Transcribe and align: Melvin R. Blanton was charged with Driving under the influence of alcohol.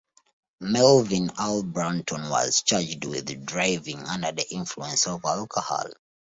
Melvin 0.61 1.29
R. 1.37 1.61
Blanton 1.61 2.27
was 2.27 2.63
charged 2.63 3.05
with 3.05 3.45
Driving 3.45 3.99
under 3.99 4.31
the 4.31 4.51
influence 4.51 5.05
of 5.05 5.23
alcohol. 5.25 5.89